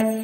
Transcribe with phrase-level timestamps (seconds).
[0.00, 0.22] Regresamos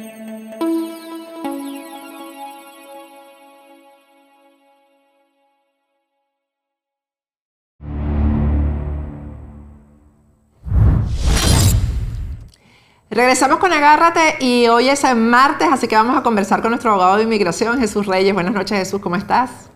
[13.59, 17.23] con Agárrate y hoy es martes, así que vamos a conversar con nuestro abogado de
[17.23, 18.33] inmigración, Jesús Reyes.
[18.33, 19.69] Buenas noches, Jesús, ¿cómo estás?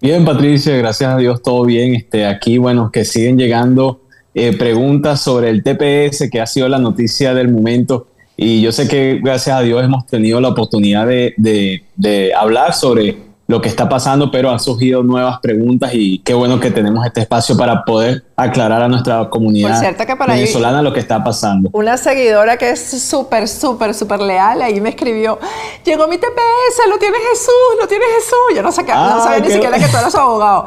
[0.00, 1.94] Bien, Patricia, gracias a Dios, todo bien.
[1.94, 6.78] Este, aquí, bueno, que siguen llegando eh, preguntas sobre el TPS, que ha sido la
[6.78, 8.06] noticia del momento.
[8.36, 13.32] Y yo sé que, gracias a Dios, hemos tenido la oportunidad de, de hablar sobre
[13.52, 17.20] lo que está pasando, pero han surgido nuevas preguntas y qué bueno que tenemos este
[17.20, 19.78] espacio para poder aclarar a nuestra comunidad
[20.26, 21.68] venezolana lo que está pasando.
[21.74, 25.38] Una seguidora que es súper, súper, súper leal ahí me escribió,
[25.84, 28.56] llegó mi TPS, lo tiene Jesús, lo tiene Jesús.
[28.56, 30.66] Yo no, sabía, no sabía ni siquiera que tú eras su abogado.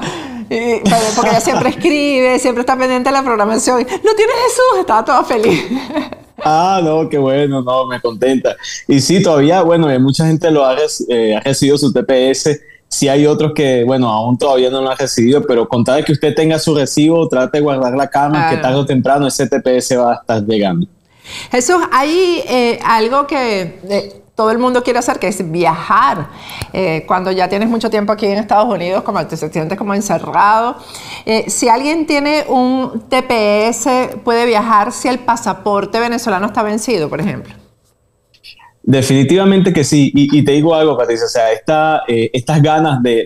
[1.15, 3.79] porque ella siempre escribe, siempre está pendiente de la programación.
[3.79, 5.63] Lo tiene Jesús, estaba toda feliz.
[6.47, 8.55] Ah, no, qué bueno, no, me contenta.
[8.87, 10.75] Y sí, todavía, bueno, mucha gente lo ha,
[11.09, 14.97] eh, ha recibido su TPS si hay otros que, bueno, aún todavía no lo han
[14.97, 18.77] recibido, pero contar que usted tenga su recibo, trate de guardar la cama, que tarde
[18.77, 20.87] o temprano ese TPS va a estar llegando.
[21.51, 26.27] Jesús, hay eh, algo que eh, todo el mundo quiere hacer, que es viajar.
[26.73, 30.77] Eh, cuando ya tienes mucho tiempo aquí en Estados Unidos, como te sientes como encerrado.
[31.47, 37.53] si alguien tiene un TPS, puede viajar si el pasaporte venezolano está vencido, por ejemplo.
[38.87, 40.11] Definitivamente que sí.
[40.13, 41.45] Y, te digo algo, Patricia, o sea,
[42.07, 43.25] eh, estas ganas de,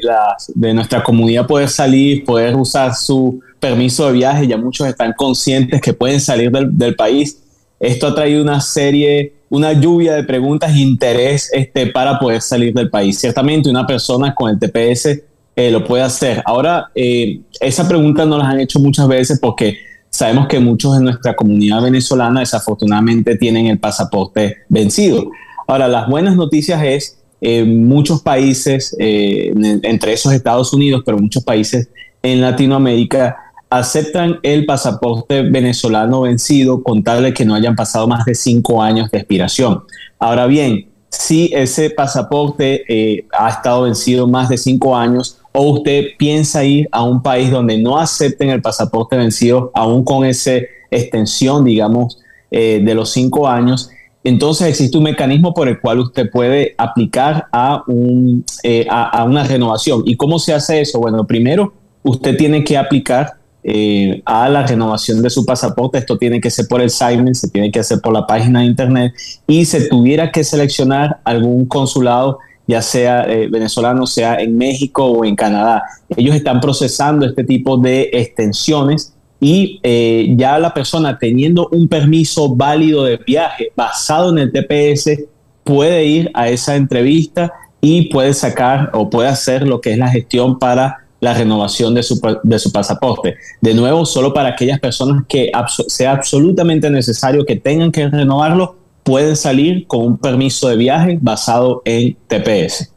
[0.56, 5.82] de nuestra comunidad poder salir, poder usar su permiso de viaje, ya muchos están conscientes
[5.82, 7.42] que pueden salir del, país.
[7.78, 12.74] Esto ha traído una serie, una lluvia de preguntas e interés este, para poder salir
[12.74, 13.20] del país.
[13.20, 15.22] Ciertamente una persona con el TPS
[15.56, 16.42] eh, lo puede hacer.
[16.46, 19.78] Ahora, eh, esa pregunta no las han hecho muchas veces porque
[20.10, 25.30] sabemos que muchos de nuestra comunidad venezolana desafortunadamente tienen el pasaporte vencido.
[25.68, 31.44] Ahora, las buenas noticias es eh, muchos países, eh, entre esos Estados Unidos, pero muchos
[31.44, 31.90] países
[32.22, 38.26] en Latinoamérica, aceptan el pasaporte venezolano vencido con tal de que no hayan pasado más
[38.26, 39.84] de cinco años de expiración.
[40.18, 46.10] Ahora bien, si ese pasaporte eh, ha estado vencido más de cinco años o usted
[46.18, 50.54] piensa ir a un país donde no acepten el pasaporte vencido, aún con esa
[50.92, 52.20] extensión, digamos,
[52.52, 53.92] de los cinco años,
[54.24, 59.44] entonces existe un mecanismo por el cual usted puede aplicar a, un, eh, a, una
[59.44, 60.04] renovación.
[60.06, 61.00] ¿Y cómo se hace eso?
[61.00, 65.98] Bueno, primero usted tiene que aplicar eh, a la renovación de su pasaporte.
[65.98, 68.68] Esto tiene que ser por el site, se tiene que hacer por la página de
[68.68, 69.14] internet
[69.48, 75.26] y se tuviera que seleccionar algún consulado ya sea eh, venezolano, sea en México o
[75.26, 75.82] en Canadá.
[76.16, 82.56] Ellos están procesando este tipo de extensiones y eh, ya la persona teniendo un permiso
[82.56, 85.20] válido de viaje basado en el TPS
[85.64, 90.10] puede ir a esa entrevista y puede sacar o puede hacer lo que es la
[90.10, 93.36] gestión para la renovación de su, de su pasaporte.
[93.62, 95.52] De nuevo, solo para aquellas personas que
[95.88, 101.82] sea absolutamente necesario que tengan que renovarlo, pueden salir con un permiso de viaje basado
[101.86, 102.94] en TPS.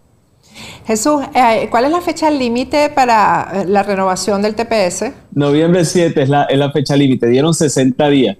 [0.84, 5.12] Jesús, eh, ¿cuál es la fecha límite para eh, la renovación del TPS?
[5.32, 8.36] Noviembre 7 es la, es la fecha límite, dieron 60 días.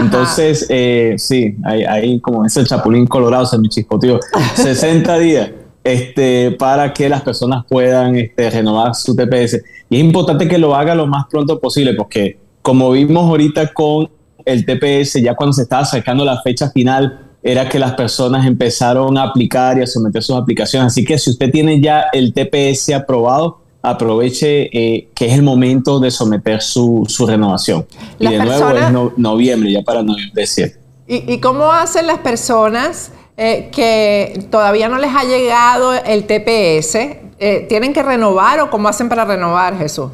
[0.00, 4.20] Entonces, eh, sí, ahí, como es el chapulín colorado, se me chispoteó.
[4.54, 5.50] 60 días
[5.86, 9.62] este, para que las personas puedan este, renovar su TPS.
[9.88, 14.10] Y es importante que lo haga lo más pronto posible, porque como vimos ahorita con
[14.44, 19.16] el TPS, ya cuando se estaba acercando la fecha final, era que las personas empezaron
[19.16, 20.88] a aplicar y a someter sus aplicaciones.
[20.88, 26.00] Así que si usted tiene ya el TPS aprobado, aproveche eh, que es el momento
[26.00, 27.86] de someter su, renovación.
[28.18, 30.80] y de nuevo es noviembre, ya para noviembre 7.
[31.06, 36.94] ¿Y, cómo hacen las personas eh, que todavía no les ha llegado el TPS?
[37.38, 40.10] Eh, ¿Tienen que renovar o cómo hacen para renovar, Jesús?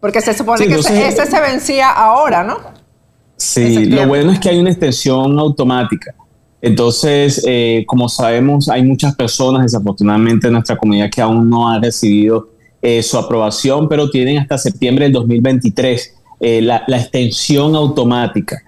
[0.00, 2.58] Porque se supone que ese, se vencía ahora, ¿no?
[3.36, 6.14] Sí, lo bueno es que hay una extensión automática.
[6.62, 11.82] Entonces, eh, como sabemos, hay muchas personas, desafortunadamente, en nuestra comunidad que aún no han
[11.82, 12.50] recibido
[12.82, 18.62] eh, su aprobación, pero tienen hasta septiembre del 2023 eh, la, extensión automática.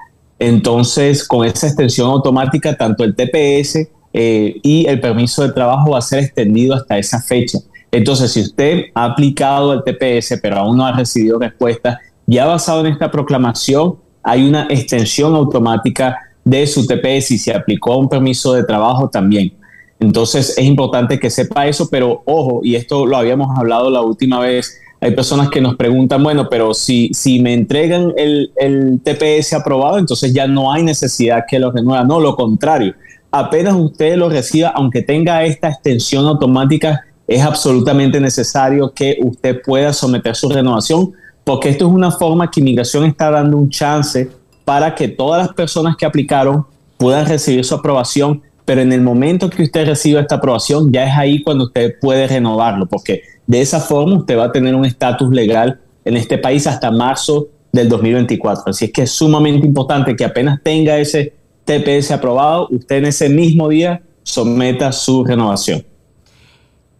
[0.44, 6.02] Entonces, con esa extensión automática, tanto el TPS y el permiso de trabajo va a
[6.02, 7.58] ser extendido hasta esa fecha.
[7.92, 12.80] Entonces, si usted ha aplicado el TPS, pero aún no ha recibido respuesta, ya basado
[12.80, 18.08] en esta proclamación, hay una extensión automática de su TPS y se aplicó a un
[18.08, 19.52] permiso de trabajo también.
[20.00, 24.40] Entonces es importante que sepa eso, pero ojo, y esto lo habíamos hablado la última
[24.40, 29.52] vez, hay personas que nos preguntan, bueno, pero si, si me entregan el, el TPS
[29.52, 32.04] aprobado, entonces ya no hay necesidad que lo renueva.
[32.04, 32.94] No, lo contrario.
[33.32, 39.92] apenas usted lo reciba, aunque tenga esta extensión automática, es absolutamente necesario que usted pueda
[39.92, 41.10] someter su renovación,
[41.42, 44.30] porque esto es una forma que inmigración está dando un chance
[44.64, 46.64] para que todas las personas que aplicaron
[46.96, 51.18] puedan recibir su aprobación, pero en el momento que usted reciba esta aprobación, ya es
[51.18, 55.30] ahí cuando usted puede renovarlo, porque de esa forma usted va a tener un estatus
[55.30, 58.64] legal en este país hasta marzo del 2024.
[58.66, 61.34] Así es que es sumamente importante que apenas tenga ese
[61.64, 65.84] TPS aprobado, usted en ese mismo día someta su renovación.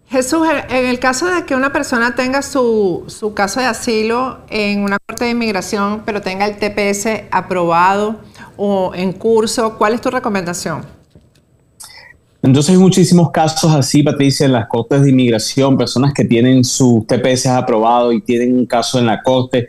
[0.09, 4.83] Jesús, en el caso de que una persona tenga su, su, caso de asilo en
[4.83, 8.17] una corte de inmigración, pero tenga el TPS aprobado
[8.59, 10.85] o en curso, ¿cuál es tu recomendación?
[12.43, 17.05] Entonces hay muchísimos casos así, Patricia, en las cortes de inmigración, personas que tienen su
[17.07, 19.69] TPS aprobado y tienen un caso en la corte.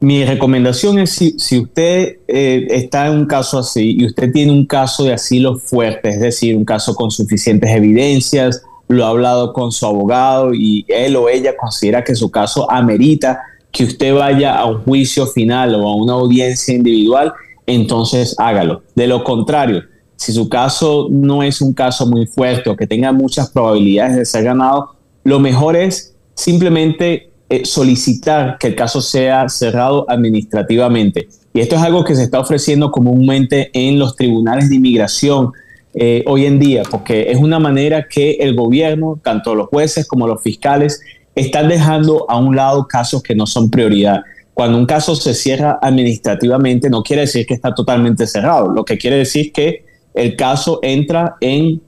[0.00, 4.52] Mi recomendación es si, si usted eh, está en un caso así y usted tiene
[4.52, 9.52] un caso de asilo fuerte, es decir, un caso con suficientes evidencias, lo ha hablado
[9.52, 14.56] con su abogado y él o ella considera que su caso amerita que usted vaya
[14.56, 17.34] a un juicio final o a una audiencia individual,
[17.66, 18.82] entonces hágalo.
[18.94, 19.82] De lo contrario,
[20.18, 24.24] si su caso no es un caso muy fuerte o que tenga muchas probabilidades de
[24.24, 31.28] ser ganado, lo mejor es simplemente eh, solicitar que el caso sea cerrado administrativamente.
[31.54, 35.52] Y esto es algo que se está ofreciendo comúnmente en los tribunales de inmigración
[35.94, 40.26] eh, hoy en día, porque es una manera que el gobierno, tanto los jueces como
[40.26, 41.00] los fiscales,
[41.36, 44.22] están dejando a un lado casos que no son prioridad.
[44.52, 48.72] Cuando un caso se cierra administrativamente, no quiere decir que está totalmente cerrado.
[48.72, 51.80] Lo que quiere decir que el caso entra en,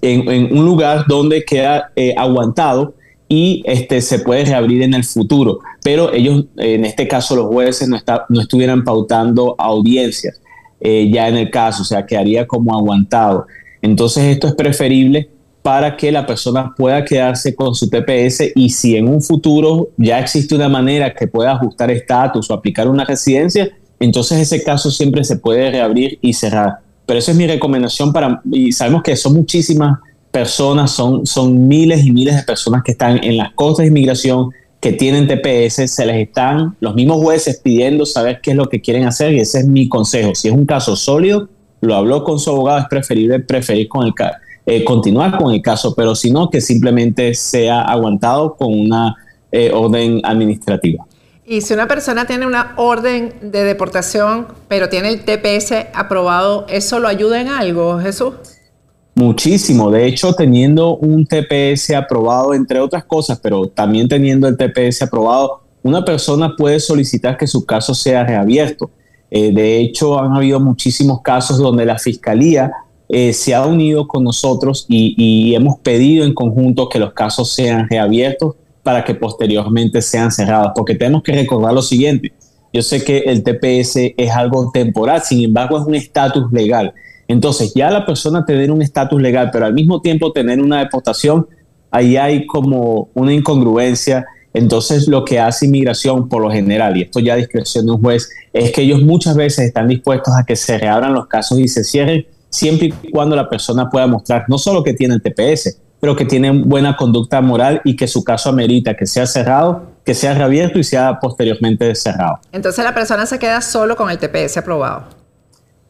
[0.00, 2.94] en, un lugar donde queda eh, aguantado
[3.28, 5.60] y este, se puede reabrir en el futuro.
[5.82, 10.40] Pero ellos, en este caso, los jueces no, está, no estuvieran pautando audiencias.
[10.80, 13.46] Eh, ya en el caso, o sea, quedaría como aguantado.
[13.80, 15.30] Entonces esto es preferible
[15.62, 20.18] para que la persona pueda quedarse con su TPS y si en un futuro ya
[20.18, 23.70] existe una manera que pueda ajustar estatus o aplicar una residencia,
[24.00, 26.80] entonces ese caso siempre se puede reabrir y cerrar.
[27.06, 29.98] Pero esa es mi recomendación para, y sabemos que son muchísimas
[30.30, 34.50] personas, son, son miles y miles de personas que están en las costas de inmigración,
[34.80, 38.80] que tienen TPS, se les están los mismos jueces pidiendo saber qué es lo que
[38.80, 40.34] quieren hacer y ese es mi consejo.
[40.34, 41.48] Si es un caso sólido,
[41.80, 44.12] lo habló con su abogado, es preferible preferir con el
[44.66, 49.16] eh, continuar con el caso, pero si no, que simplemente sea aguantado con una
[49.52, 51.04] eh, orden administrativa.
[51.52, 56.98] Y si una persona tiene una orden de deportación, pero tiene el TPS aprobado, ¿eso
[56.98, 58.32] lo ayuda en algo, Jesús?
[59.14, 59.90] Muchísimo.
[59.90, 65.60] De hecho, teniendo un TPS aprobado, entre otras cosas, pero también teniendo el TPS aprobado,
[65.82, 68.90] una persona puede solicitar que su caso sea reabierto.
[69.30, 72.72] Eh, de hecho, han habido muchísimos casos donde la fiscalía
[73.10, 77.52] eh, se ha unido con nosotros y, y, hemos pedido en conjunto que los casos
[77.52, 82.32] sean reabiertos para que posteriormente sean cerrados, porque tenemos que recordar lo siguiente.
[82.72, 86.94] Yo sé que el TPS es algo temporal, sin embargo es un estatus legal.
[87.28, 91.46] Entonces, ya la persona tener un estatus legal, pero al mismo tiempo tener una deportación,
[91.90, 94.26] ahí hay como una incongruencia.
[94.54, 98.02] Entonces, lo que hace inmigración por lo general, y esto ya a discreción de un
[98.02, 101.68] juez, es que ellos muchas veces están dispuestos a que se reabran los casos y
[101.68, 105.78] se cierren siempre y cuando la persona pueda mostrar no solo que tiene el TPS,
[106.02, 110.14] pero que tiene buena conducta moral y que su caso amerita que sea cerrado, que
[110.14, 112.40] sea reabierto y sea posteriormente cerrado.
[112.50, 115.04] Entonces la persona se queda solo con el TPS aprobado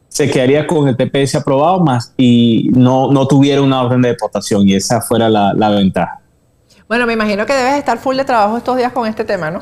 [0.09, 4.69] se quedaría con el TPS aprobado más y no, no tuviera una orden de deportación
[4.69, 6.19] y esa fuera la, la ventaja.
[6.87, 9.61] Bueno, me imagino que debes estar full de trabajo estos días con este tema, ¿no?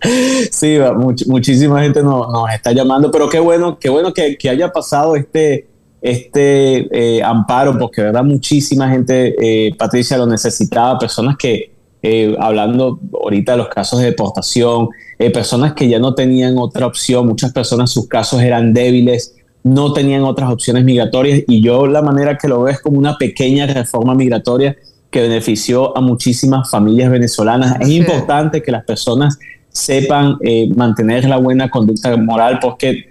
[0.50, 0.78] sí,
[1.26, 5.68] muchísima gente nos, está llamando, pero qué bueno, qué bueno que, que haya pasado este,
[6.02, 12.98] este eh, amparo, porque verdad muchísima gente, eh, Patricia, lo necesitaba, personas que, eh, hablando
[13.14, 17.52] ahorita de los casos de deportación, eh, personas que ya no tenían otra opción, muchas
[17.52, 21.42] personas sus casos eran débiles, no tenían otras opciones migratorias.
[21.46, 24.76] Y yo la manera que lo veo es como una pequeña reforma migratoria
[25.12, 27.76] que benefició a muchísimas familias venezolanas.
[27.80, 27.88] Es.
[27.90, 33.04] importante que las personas sepan eh, mantener la buena conducta moral porque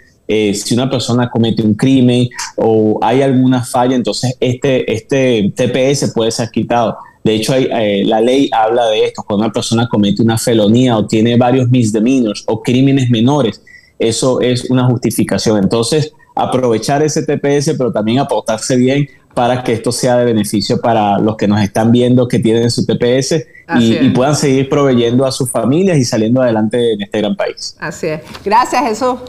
[0.54, 6.32] si una persona comete un crimen o hay alguna falla, entonces este, este TPS puede
[6.32, 6.98] ser quitado.
[7.24, 11.06] De hecho, eh, la ley habla de esto, cuando una persona comete una felonía o
[11.06, 13.62] tiene varios misdemeanors o crímenes menores,
[14.00, 15.60] eso es una justificación.
[15.60, 21.20] Entonces, aprovechar ese TPS, pero también aportarse bien para que esto sea de beneficio para
[21.20, 23.46] los que nos están viendo que tienen su TPS
[23.80, 27.78] y, y, puedan seguir proveyendo a sus familias y saliendo adelante en este gran país.
[27.80, 28.22] Así es.
[28.44, 29.20] Gracias, Jesús.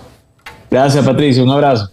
[0.73, 1.43] Gracias, Patricia.
[1.43, 1.91] Un abrazo.